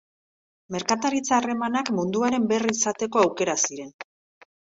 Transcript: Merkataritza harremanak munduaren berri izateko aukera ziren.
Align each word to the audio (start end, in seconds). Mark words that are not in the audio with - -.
Merkataritza 0.75 1.33
harremanak 1.37 1.91
munduaren 1.99 2.49
berri 2.53 2.73
izateko 2.79 3.23
aukera 3.27 3.57
ziren. 3.67 3.93